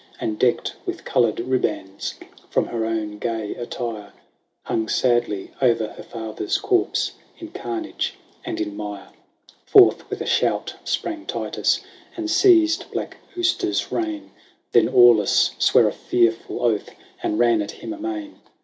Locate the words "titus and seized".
11.27-12.89